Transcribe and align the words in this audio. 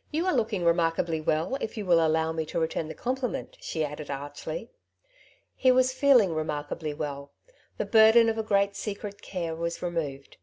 "You 0.16 0.24
are 0.24 0.32
looking 0.32 0.64
remarkably 0.64 1.20
well, 1.20 1.58
if 1.60 1.76
you 1.76 1.84
will 1.84 2.02
allow 2.02 2.32
me 2.32 2.46
to 2.46 2.58
return 2.58 2.88
the 2.88 2.94
compliment/^ 2.94 3.56
she 3.60 3.84
added 3.84 4.10
archly. 4.10 4.70
He 5.54 5.70
was 5.70 5.92
feeling 5.92 6.32
remarkably 6.34 6.94
well. 6.94 7.32
The 7.76 7.84
burden 7.84 8.30
of 8.30 8.38
a 8.38 8.42
great 8.42 8.76
secret 8.76 9.20
care 9.20 9.54
was 9.54 9.82
removed. 9.82 10.38